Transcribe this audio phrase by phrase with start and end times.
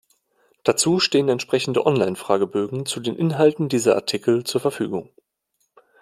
[0.63, 5.11] Dazu stehen entsprechende online-Fragebögen zu den Inhalten dieser Artikel zur Verfügung.